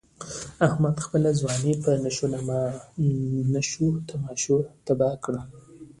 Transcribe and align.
احمد 0.67 0.95
خپله 1.05 1.29
ځواني 1.39 1.73
په 1.83 1.91
نشو 3.53 3.85
تماشو 4.09 4.55
تباه 4.85 5.15
کړ. 5.23 5.33